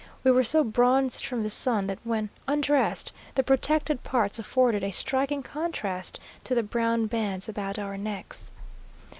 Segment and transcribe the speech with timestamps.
[0.23, 4.89] We were so bronzed from the sun that when undressed the protected parts afforded a
[4.89, 8.49] striking contrast to the brown bands about our necks.